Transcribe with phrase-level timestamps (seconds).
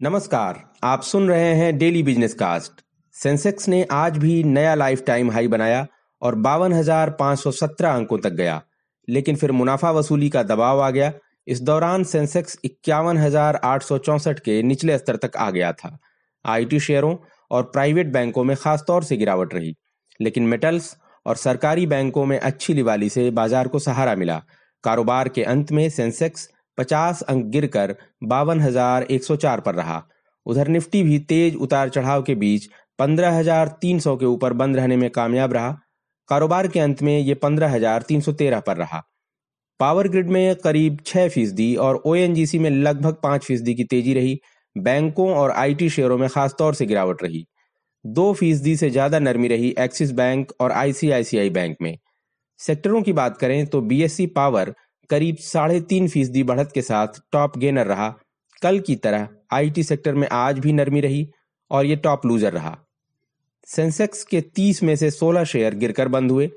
[0.00, 2.80] नमस्कार, आप सुन रहे हैं डेली बिज़नेस कास्ट
[3.14, 5.86] सेंसेक्स ने आज भी नया लाइफ टाइम हाई बनाया
[6.22, 8.60] और बावन हज़ार पाँच सौ सत्रह अंकों तक गया।
[9.08, 11.12] लेकिन फिर मुनाफा वसूली का दबाव आ गया।
[11.46, 15.96] इस दौरान सेंसेक्स इक्यावन हज़ार आठ सौ चौसठ के निचले स्तर तक आ गया था।
[16.44, 17.16] आईटी शेयरों
[17.50, 19.74] और प्राइवेट बैंकों में खासतौर से गिरावट रही।
[20.20, 20.94] लेकिन मेटल्स
[21.26, 24.40] और सरकारी बैंकों में अच्छी लिवाली से बाज़ार को सहारा मिला।
[24.84, 27.94] कारोबार के अंत में सेंसेक्स 50 अंक गिरकर
[28.24, 30.02] बावन हज़ार एक सौ चार पर रहा।
[30.46, 32.68] उधर निफ्टी भी तेज उतार चढ़ाव के बीच
[32.98, 35.76] पंद्रह हज़ार तीन सौ के ऊपर बंद रहने में कामयाब रहा।
[36.28, 39.02] कारोबार के अंत में ये पंद्रह हज़ार तीन सौ तेरह पर रहा।
[39.80, 42.14] पावर ग्रिड में करीब छह फ़ीसदी और ओ
[42.60, 44.38] में लगभग पाँच फ़ीसदी की तेज़ी रही।
[44.76, 47.46] बैंकों और आईटी शेयरों में खासतौर से गिरावट रही।
[48.04, 51.96] दो फ़ीसदी से ज़्यादा नरमी रही एक्सिस बैंक और आईसीआईसीआई बैंक में।
[52.60, 54.74] सेक्टरों की बात करें तो बीएससी पावर
[55.10, 58.08] करीब साढ़े तीन फ़ीसदी बढ़त के साथ टॉप गेनर रहा।
[58.62, 61.28] कल की तरह आईटी सेक्टर में आज भी नरमी रही
[61.70, 62.76] और ये टॉप लूजर रहा।
[63.68, 66.50] सेंसेक्स के 30 में से 16 शेयर गिरकर बंद हुए।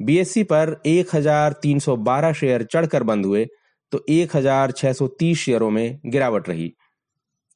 [0.00, 3.46] बीएससी पर 1312 शेयर चढ़कर बंद हुए
[3.92, 6.72] तो 1630 शेयरों में गिरावट रही।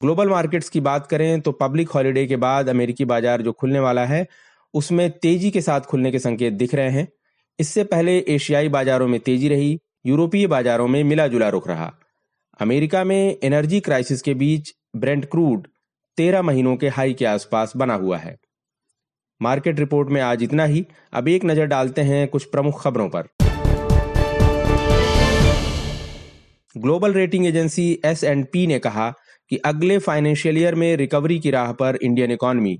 [0.01, 4.05] ग्लोबल मार्केट्स की बात करें तो पब्लिक हॉलिडे के बाद अमेरिकी बाज़ार जो खुलने वाला
[4.05, 4.25] है,
[4.73, 7.07] उसमें तेज़ी के साथ खुलने के संकेत दिख रहे हैं।
[7.59, 11.91] इससे पहले एशियाई बाजारों में तेज़ी रही यूरोपीय बाजारों में मिला जुला रुख रहा।
[12.59, 15.67] अमेरिका में एनर्जी क्राइसिस के बीच ब्रेंट क्रूड
[16.17, 18.35] तेरह महीनों के हाई के आसपास बना हुआ है।
[19.41, 23.27] मार्केट रिपोर्ट में आज इतना ही। अब एक नज़र डालते हैं कुछ प्रमुख खबरों पर।
[26.75, 29.09] Global rating agency S and P ने कहा
[29.51, 32.77] कि अगले फाइनेंशियल ईयर में रिकवरी की राह पर इंडियन इकोनॉमी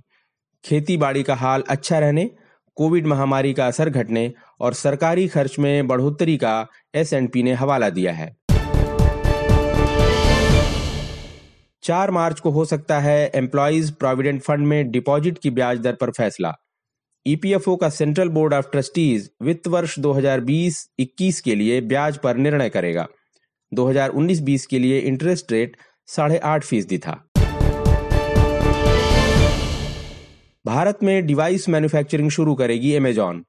[0.64, 2.30] खेती बाड़ी का हाल अच्छा रहने
[2.76, 8.14] कोविड महामारी का असर घटने और सरकारी खर्च में बढ़ोतरी का एस ने हवाला दिया
[8.14, 8.36] है।
[11.84, 16.12] चार मार्च को हो सकता है एम्प्लॉयज़ प्रोविडेंट फंड में डिपॉजिट की ब्याज दर पर
[16.12, 16.54] फैसला।
[17.28, 23.08] ईपीएफओ का सेंट्रल बोर्ड ऑफ़ ट्रस्टीज वित्त वर्ष 2020-21 के लिए ब्याज पर निर्णय करेगा।
[23.73, 27.33] 2019-20 के लिए इंटरेस्ट रेट साढ़े आठ फ़ीसदी था।
[30.73, 33.44] भारत में डिवाइस मैन्युफैक्चरिंग शुरू करेगी अमेजॉन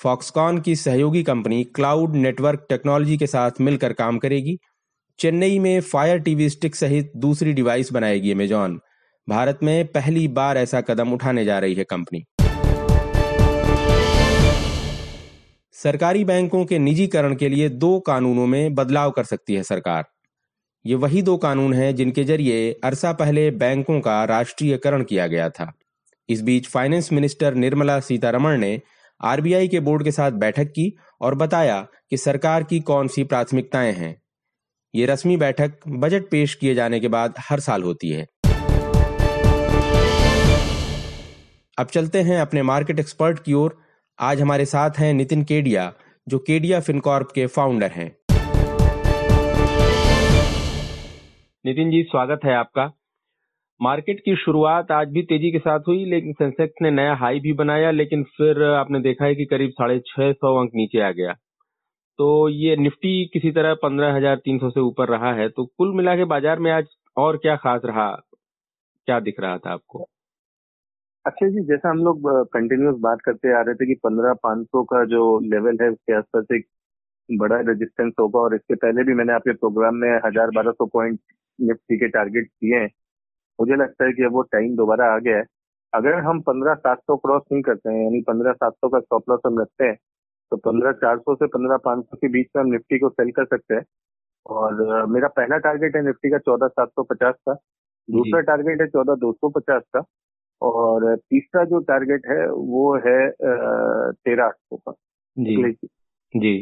[0.00, 4.56] फॉक्सकॉन की सहयोगी कंपनी क्लाउड नेटवर्क टेक्नोलॉजी के साथ मिलकर काम करेगी।
[5.18, 8.78] चेन्नई में फायर टीवी स्टिक सहित दूसरी डिवाइस बनाएगी अमेजॉन
[9.28, 12.24] भारत में पहली बार ऐसा कदम उठाने जा रही है कंपनी।
[15.74, 20.04] सरकारी बैंकों के निजीकरण के लिए दो कानूनों में बदलाव कर सकती है सरकार।
[20.84, 25.72] ये वही दो कानून हैं जिनके ज़रिए अरसा पहले बैंकों का राष्ट्रीयकरण किया गया था।
[26.30, 28.80] इस बीच फाइनेंस मिनिस्टर निर्मला सीतारमण ने
[29.20, 33.92] आरबीआई के बोर्ड के साथ बैठक की और बताया कि सरकार की कौन सी प्राथमिकताएँ
[33.92, 34.22] हैं।
[34.94, 38.26] ये रस्मी बैठक बजट पेश किए जाने के बाद हर साल होती है।
[41.78, 43.78] अब चलते हैं अपने मार्केट एक्सपर्ट की ओर।
[44.18, 45.92] आज हमारे साथ हैं नितिन केडिया,
[46.28, 48.16] जो केडिया फिनकॉर्प के फाउंडर हैं।
[51.66, 52.99] नितिन जी, स्वागत है आपका।
[53.80, 57.52] मार्केट की शुरुआत आज भी तेज़ी के साथ हुई, लेकिन सेंसेक्स ने नया हाई भी
[57.52, 61.32] बनाया, लेकिन फिर आपने देखा है कि करीब साढ़े छह सौ अंक नीचे आ गया।
[62.18, 65.94] तो ये निफ्टी किसी तरह पंद्रह हज़ार तीन सौ से ऊपर रहा है तो कुल
[65.96, 68.10] मिला के बाज़ार में आज और क्या खास रहा,
[69.08, 70.06] क्या दिख रहा था आपको?
[71.24, 74.82] अच्छा जी, जैसा हम लोग कंटिन्यूस बात करते आ रहे थे कि पंद्रह पाँच सौ
[74.84, 76.66] का जो लेवल है, उसके आसपास एक
[77.28, 81.20] बड़ा रेजिस्टेंस होगा, और इसके पहले भी मैंने आपके प्रोग्राम में हज़ार बारह सौ पॉइंट
[81.58, 82.88] निफ्टी के टारगेट दिए हैं।
[83.60, 85.44] मुझे लगता है कि अब वो टाइम दोबारा आ गया है।
[85.92, 89.30] अगर हम पंद्रह सात सौ क्रॉस नहीं करते हैं यानी पंद्रह सात सौ का स्टॉप
[89.30, 89.96] लॉस हम रखते हैं
[90.52, 93.30] तो पंद्रह चार सौ से पंद्रह पाँच सौ के बीच में हम निफ्टी को सेल
[93.30, 93.82] कर सकते हैं।
[94.46, 97.54] और मेरा पहला टारगेट है निफ्टी का चौदह सात सौ पचास का।
[98.08, 100.02] दूसरा टारगेट है चौदह दो सौ पचास का।
[100.62, 103.18] और तीसरा जो टारगेट है वो है
[104.12, 104.92] तेरह आठ सौ का।
[105.36, 105.72] जी।
[106.34, 106.56] जी।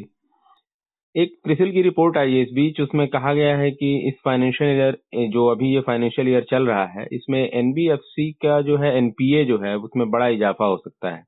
[1.18, 4.70] एक क्रिसिल की रिपोर्ट आई है इस बीच, उसमें कहा गया है कि इस फाइनेंशियल
[4.70, 4.98] ईयर
[5.28, 9.58] जो अभी ये फाइनेंशियल ईयर चल रहा है, इसमें एनबीएफसी का जो है एनपीए जो
[9.58, 11.22] है, उसमें बड़ा इजाफा हो सकता है।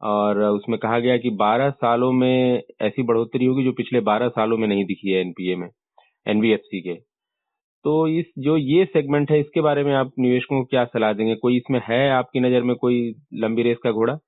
[0.00, 4.56] और उसमें कहा गया कि 12 सालों में ऐसी बढ़ोतरी होगी जो पिछले 12 सालों
[4.58, 5.68] में नहीं दिखी है एनपीए में
[6.26, 6.94] एनबीएफसी के।
[7.84, 11.34] तो इस, जो ये सेगमेंट है, इसके बारे में आप निवेशकों को क्या सलाह देंगे?
[11.34, 14.18] कोई इसमें है आपकी नज़र में कोई लंबी रेस का घोड़ा?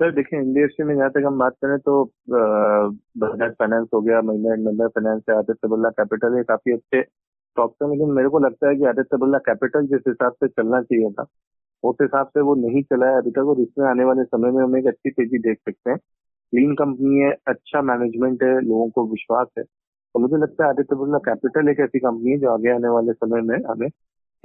[0.00, 1.92] सर, देखिए एनबीएफसी में जहाँ तक हम बात करें तो
[2.30, 7.02] बजाज फाइनेंस हो गया, महिंद्रा एंड महिंद्रा फाइनेंस है आदित्य बिरला कैपिटल ये काफ़ी अच्छे
[7.02, 10.80] स्टॉक्स है, लेकिन मेरे को लगता है कि आदित्य बिरला कैपिटल जिस हिसाब से चलना
[10.82, 11.26] चाहिए था,
[11.82, 14.62] उस हिसाब से वो नहीं चला है अभी तक और इसमें आने वाले समय में
[14.64, 19.06] हम एक अच्छी तेज़ी देख सकते हैं। क्लीन कंपनी है अच्छा मैनेजमेंट है, लोगों को
[19.10, 22.70] विश्वास है। तो मुझे लगता है आदित्य बिरला कैपिटल एक ऐसी कंपनी है जो आगे
[22.74, 23.88] आने वाले समय में हमें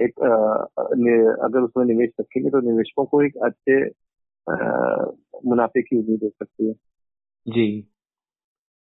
[0.00, 3.82] एक अगर उसमें निवेश रखेंगे तो निवेशकों को एक अच्छे
[5.46, 6.74] मुनाफे की उम्मीद हो सकती है।
[7.46, 7.90] जी।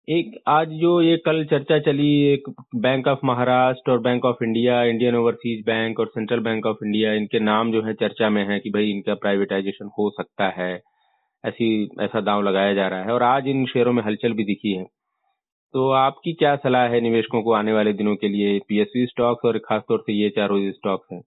[0.08, 4.82] एक आज जो ये कल चर्चा चली, एक बैंक ऑफ़ महाराष्ट्र और bank of India
[4.84, 8.60] Indian overseas bank और सेंट्रल बैंक ऑफ़ इंडिया इनके नाम जो है चर्चा में है
[8.60, 10.74] कि भाई इनका प्राइवेटाइजेशन हो सकता है।
[11.44, 14.74] ऐसी, ऐसा दांव लगाया जा रहा है और आज इन शेयरों में हलचल भी दिखी
[14.74, 14.84] है।
[15.74, 18.60] तो आपकी क्या सलाह है निवेशकों को आने वाले दिनों के लिए?
[18.60, 21.22] पीएसयू स्टॉक्स और खासतौर से ये चारों स्टॉक्स हैं,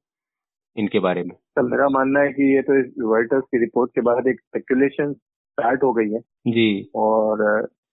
[0.76, 4.26] इनके बारे में। सर मेरा मानना है कि ये तो वर्टर्स की रिपोर्ट के बाद
[4.28, 7.42] एक स्पेकुलेशन स्टार्ट हो गई है। जी। और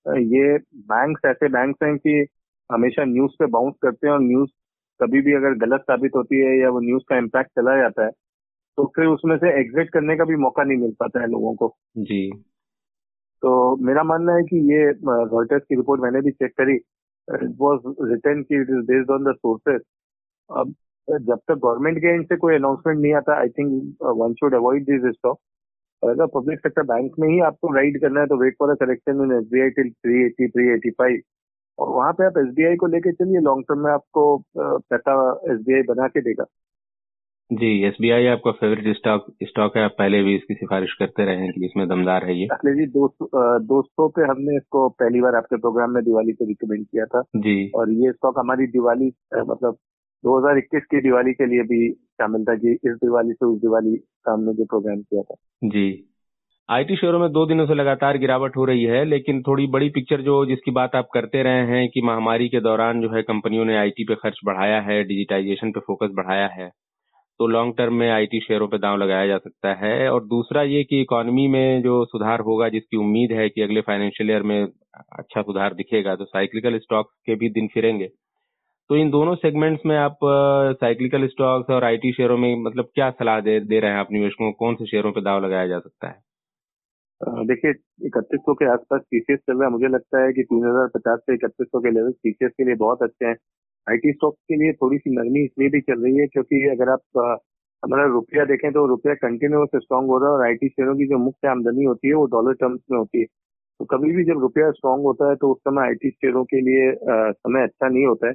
[0.06, 0.58] ये
[0.92, 2.26] बैंक्स ऐसे बैंक्स हैं कि
[2.70, 4.50] हमेशा न्यूज़ पे बाउंस करते हैं और न्यूज़
[5.00, 8.12] कभी भी अगर गलत साबित होती है या वो न्यूज़ का इम्पैक्ट चला जाता है
[8.78, 11.74] तो फिर उसमें से एग्जिट करने का भी मौका नहीं मिल पाता है लोगों को।
[11.98, 12.30] जी।
[13.44, 16.76] तो मेरा मानना है कि ये रॉयटर्स की रिपोर्ट मैंने भी चेक करी।
[17.28, 17.82] इट वॉज़
[18.12, 19.82] रिटर्न की it is based on the sources
[20.50, 20.74] अब
[21.08, 24.86] जब तक गवर्नमेंट के एंड से कोई अनाउंसमेंट नहीं आता I think one should avoid
[24.86, 25.40] this stock
[26.04, 29.24] अगर पब्लिक सेक्टर बैंक में ही आपको राइड करना है तो wait for a correction
[29.24, 31.22] in S B I till three eighty three eighty five
[31.78, 34.24] और वहाँ पे आप एस बी आई को लेके चलिए लॉन्ग टर्म में आपको
[34.58, 35.14] पैसा
[35.52, 36.46] एस बना के देगा।
[37.52, 41.26] जी एस बी आई आपका फेवरेट स्टॉक स्टॉक है। आप पहले भी इसकी सिफारिश करते
[41.26, 45.36] रहे हैं कि इसमें दमदार है ये। अखिलेश जी दोस्तों पे हमने इसको पहली बार
[45.36, 49.78] आपके प्रोग्राम में दिवाली पे रिकमेंड किया था। जी। और ये स्टॉक हमारी दिवाली मतलब
[50.24, 54.34] 2021 की दिवाली के लिए भी शामिल था कि इस दिवाली से उस दिवाली का
[54.34, 56.08] हमने जो प्रोग्राम किया था। जी।
[56.70, 60.22] आईटी शेयरों में दो दिनों से लगातार गिरावट हो रही है, लेकिन थोड़ी बड़ी पिक्चर
[60.22, 63.78] जो जिसकी बात आप करते रहे हैं कि महामारी के दौरान जो है कंपनियों ने
[63.78, 66.70] आईटी पे खर्च बढ़ाया है डिजिटाइजेशन पे फोकस बढ़ाया है
[67.40, 70.84] तो लॉन्ग टर्म में आईटी शेयरों पे दांव लगाया जा सकता है। और दूसरा ये
[70.84, 75.42] कि इकोनॉमी में जो सुधार होगा, जिसकी उम्मीद है कि अगले फाइनेंशियल ईयर में अच्छा
[75.42, 78.10] सुधार दिखेगा तो साइक्लिकल स्टॉक्स के भी दिन फिरेंगे।
[78.92, 80.18] तो इन दोनों सेगमेंट्स में आप
[80.80, 84.52] साइक्लिकल स्टॉक्स और आईटी शेयरों में मतलब क्या सलाह दे दे रहे हैं आप निवेशकों
[84.52, 84.58] को?
[84.58, 86.16] कौन से शेयरों पर दाव लगाया जा सकता है?
[87.46, 87.72] देखिए,
[88.08, 91.20] इकतीस सौ के आसपास टीसीएस चल रहा है। मुझे लगता है कि तीन हज़ार पचास
[91.20, 93.36] से इकतीस सौ के लेवल टीसीएस के लिए बहुत अच्छे हैं।
[93.88, 97.24] आईटी स्टॉक्स के लिए थोड़ी सी नरमी इसलिए भी चल रही है क्योंकि अगर आप
[97.84, 101.24] हमारा रुपया देखें तो रुपया कंटिन्यूस स्ट्रांग हो रहा है और आईटी शेयरों की जो
[101.30, 104.72] मुख्य आमदनी होती है वो डॉलर टर्म्स में होती है। तो कभी भी जब रुपया
[104.72, 106.94] स्ट्रांग होता है तो उस समय आईटी शेयरों के लिए
[107.34, 108.34] समय अच्छा नहीं होता है।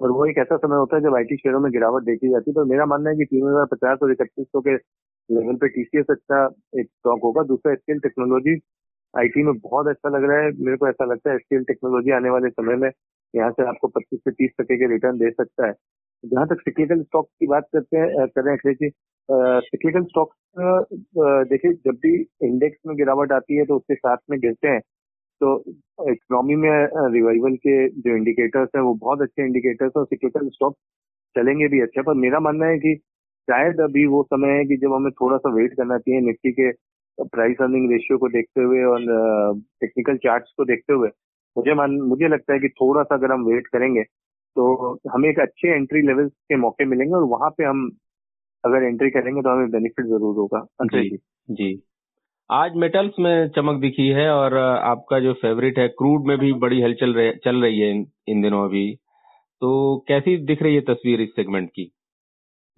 [0.00, 2.54] और वो एक ऐसा समय होता है जब आईटी शेयरों में गिरावट देखी जाती है
[2.54, 6.06] तो मेरा मानना है कि तीन हज़ार पचास और इकतीस सौ के लेवल पे टीसीएस
[6.10, 6.44] अच्छा
[6.80, 8.54] एक स्टॉक होगा, दूसरा स्केल टेक्नोलॉजी
[9.14, 12.30] आईटी में बहुत अच्छा लग रहा है। मेरे को ऐसा लगता है स्केल टेक्नोलॉजी आने
[12.30, 12.88] वाले समय में
[13.34, 15.74] यहाँ से आपको पच्चीस से तीस टके के रिटर्न दे सकता है।
[16.24, 18.90] जहाँ तक सिक्लिकल स्टॉक की बात करते हैं करें अखिलेश जी
[19.64, 20.32] सिक्लिकल स्टॉक
[21.48, 22.14] देखिए जब भी
[22.46, 24.80] इंडेक्स में गिरावट आती है तो उसके साथ में गिरते हैं।
[25.40, 25.56] तो
[26.10, 26.70] इकोनॉमी में
[27.12, 30.76] रिवाइवल के जो इंडिकेटर्स हैं, वो बहुत अच्छे इंडिकेटर्स और सिक्लिकल स्टॉक
[31.36, 32.94] चलेंगे भी अच्छे पर मेरा मानना है कि
[33.48, 36.70] शायद अभी वो समय है कि जब हमें थोड़ा सा वेट करना चाहिए निफ्टी के
[37.18, 39.04] प्राइस अर्निंग रेशियो को देखते हुए और
[39.80, 41.08] टेक्निकल चार्ट्स को देखते हुए।
[41.56, 44.02] मुझे मान, मुझे लगता है कि थोड़ा सा अगर हम वेट करेंगे
[44.56, 47.88] तो हमें एक अच्छे एंट्री लेवल के मौके मिलेंगे और वहाँ पे हम
[48.64, 51.08] अगर एंट्री करेंगे तो हमें बेनिफिट ज़रूर होगा। जी
[51.50, 51.74] जी।
[52.50, 56.80] आज मेटल्स में चमक दिखी है और आपका जो फेवरेट है क्रूड में भी बड़ी
[56.82, 57.12] हलचल
[57.44, 58.84] चल रही है इन, इन दिनों अभी।
[59.62, 59.72] तो
[60.08, 61.84] कैसी दिख रही है तस्वीर इस सेगमेंट की?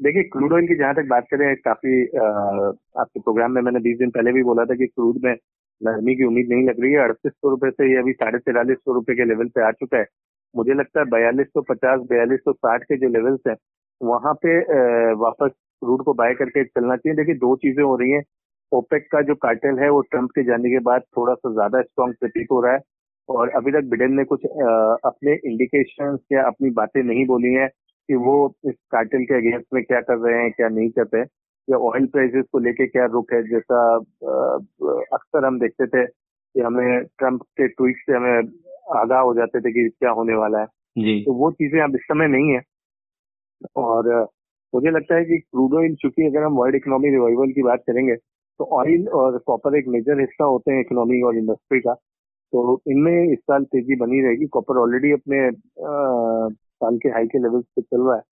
[0.01, 4.11] देखिए क्रूड ऑयल की जहाँ तक बात करें काफ़ी आपके प्रोग्राम में मैंने बीस दिन
[4.11, 5.33] पहले भी बोला था कि क्रूड में
[5.81, 8.79] नरमी की उम्मीद नहीं लग रही है। अड़तीस सौ रुपए से ये अभी साढ़े तिरालीस
[8.79, 10.07] सौ रुपए के लेवल पे आ चुका है।
[10.55, 13.57] मुझे लगता है बयालीस सौ पचास बयालीस सौ साठ के जो लेवल्स हैं
[14.01, 14.59] वहाँ पे
[15.23, 15.51] वापस
[15.83, 18.23] क्रूड को बाय करके चलना चाहिए। देखिए दो चीज़ें हो रही हैं।
[18.73, 22.15] ओपेक का जो कार्टेल है वो ट्रंप के जाने के बाद थोड़ा सा ज़्यादा स्ट्रॉन्ग
[22.21, 22.81] प्रतीत हो रहा है।
[23.29, 28.15] और अभी तक बिडेन ने कुछ अपने इंडिकेशन या अपनी बातें नहीं बोली हैं कि
[28.19, 28.35] वो
[28.65, 31.29] इस कार्टेल के अगेंस्ट में क्या कर रहे हैं क्या नहीं कर रहे हैं
[31.69, 37.05] या ऑयल प्राइसेस को लेके क्या रुख है जैसा अक्सर हम देखते थे कि हमें
[37.05, 38.49] ट्रंप के ट्वीट से हमें
[38.97, 42.03] आगाह हो जाते थे कि क्या होने वाला है। जी। तो वो चीज़ें अब इस
[42.03, 42.61] समय नहीं है।
[43.79, 44.09] और
[44.73, 48.15] मुझे लगता है कि क्रूड ऑयल चूँकि अगर हम वर्ल्ड इकोनॉमी रिवाइवल की बात करेंगे
[48.61, 51.95] तो ऑयल और कॉपर एक मेजर हिस्सा होते हैं इकोनॉमी और इंडस्ट्री का।
[52.53, 57.39] तो इनमें इस साल तेज़ी बनी रहेगी। कॉपर ऑलरेडी अपने आ, साल के हाई के
[57.39, 58.23] लेवल पे चल रहा है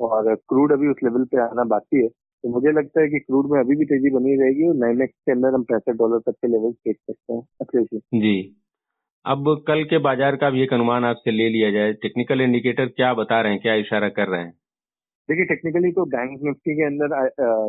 [0.00, 3.50] और क्रूड अभी उस लेवल पे आना बाकी है। तो मुझे लगता है कि क्रूड
[3.50, 6.48] में अभी भी तेज़ी बनी रहेगी और नाइनेक्स के अंदर हम पैंसठ डॉलर तक के
[6.48, 8.56] लेवल देख सकते हैं अच्छे से। जी।
[9.24, 13.14] अब कल के बाज़ार का भी एक अनुमान आपसे ले लिया जाए। टेक्निकल इंडिकेटर क्या
[13.14, 14.52] बता रहे हैं क्या इशारा कर रहे हैं?
[15.30, 17.12] देखिए टेक्निकली तो बैंक निफ्टी के अंदर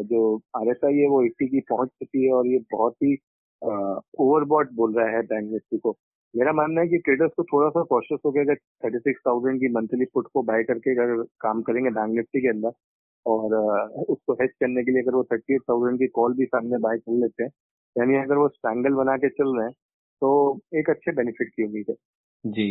[0.08, 0.22] जो
[0.58, 3.14] आर एस आई है वो एट्टी की पहुँच चुकी है और ये बहुत ही
[3.62, 5.92] ओवरबॉट बोल रहा है बैंक निफ्टी को।
[6.34, 9.60] मेरा मानना है कि ट्रेडर्स को थोड़ा सा कॉशियस हो गया अगर थर्टी सिक्स थाउज़ेंड
[9.60, 12.72] की मंथली पुट को बाय करके अगर काम करेंगे बैंक निफ्टी के अंदर
[13.26, 13.56] और
[14.10, 16.98] उसको हेज करने के लिए अगर वो थर्टी एट थाउज़ेंड की कॉल भी सामने बाय
[16.98, 17.52] कर लेते हैं,
[17.96, 19.74] यानी अगर वो स्ट्रैंगल बना के चल रहे हैं
[20.22, 20.32] तो
[20.76, 21.96] एक अच्छे बेनिफिट की उम्मीद है।
[22.44, 22.68] जी।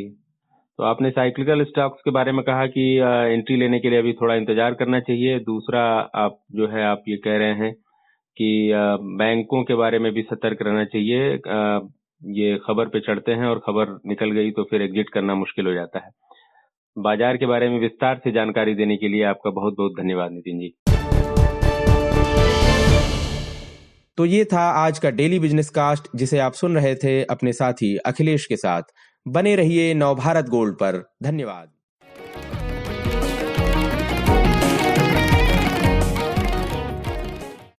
[0.80, 2.82] तो आपने साइक्लिकल स्टॉक्स के बारे में कहा कि
[3.30, 5.80] एंट्री लेने के लिए अभी थोड़ा इंतज़ार करना चाहिए। दूसरा,
[6.16, 7.72] आप जो है, आप ये कह रहे हैं
[8.36, 8.70] कि
[9.18, 11.18] बैंकों के बारे में भी सतर्क रहना चाहिए।
[12.22, 15.74] ये खबर पे चढ़ते हैं और खबर निकल गई तो फिर एग्जिट करना मुश्किल हो
[15.74, 16.10] जाता है।
[16.96, 20.58] बाज़ार के बारे में विस्तार से जानकारी देने के लिए आपका बहुत बहुत धन्यवाद, नितिन
[20.60, 20.74] जी।
[24.18, 27.96] तो ये था आज का डेली बिज़नेस कास्ट जिसे आप सुन रहे थे अपने साथी
[28.06, 28.82] अखिलेश के साथ।
[29.26, 31.70] बने रहिए नवभारत गोल्ड पर। धन्यवाद।